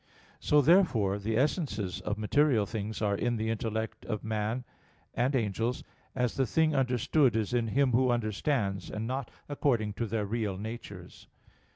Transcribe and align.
So 0.39 0.61
therefore 0.63 1.19
the 1.19 1.37
essences 1.37 2.01
of 2.01 2.17
material 2.17 2.65
things 2.65 3.03
are 3.03 3.13
in 3.15 3.35
the 3.35 3.51
intellect 3.51 4.03
of 4.07 4.23
man 4.23 4.63
and 5.13 5.35
angels, 5.35 5.83
as 6.15 6.33
the 6.33 6.47
thing 6.47 6.75
understood 6.75 7.35
is 7.35 7.53
in 7.53 7.67
him 7.67 7.91
who 7.91 8.09
understands, 8.09 8.89
and 8.89 9.05
not 9.05 9.29
according 9.47 9.93
to 9.93 10.07
their 10.07 10.25
real 10.25 10.57
natures. 10.57 11.27